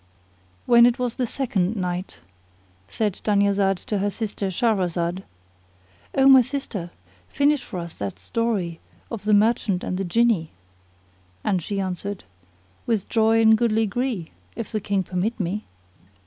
When 0.65 0.87
it 0.87 0.97
was 0.97 1.13
the 1.13 1.27
Second 1.27 1.75
Night, 1.75 2.21
said 2.87 3.21
Dunyazad 3.23 3.77
to 3.85 3.99
her 3.99 4.09
sister 4.09 4.47
Shahrazad, 4.47 5.21
"O 6.17 6.25
my 6.25 6.41
sister, 6.41 6.89
finish 7.29 7.63
for 7.63 7.77
us 7.77 7.93
that 7.93 8.17
story 8.17 8.79
of 9.11 9.25
the 9.25 9.33
Merchant 9.35 9.83
and 9.83 9.99
the 9.99 10.03
Jinni;" 10.03 10.47
and 11.43 11.61
she 11.61 11.79
answered 11.79 12.23
"With 12.87 13.09
joy 13.09 13.43
and 13.43 13.55
goodly 13.55 13.85
gree, 13.85 14.29
if 14.55 14.71
the 14.71 14.81
King 14.81 15.03
permit 15.03 15.39
me." 15.39 15.65